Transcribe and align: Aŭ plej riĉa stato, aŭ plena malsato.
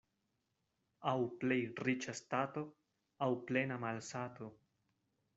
Aŭ 1.09 1.17
plej 1.43 1.57
riĉa 1.87 2.15
stato, 2.19 2.63
aŭ 3.27 3.27
plena 3.51 3.77
malsato. 3.85 4.49